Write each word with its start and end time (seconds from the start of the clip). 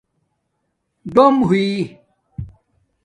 ڈوم 1.13 1.35
ہوئئ 1.47 1.71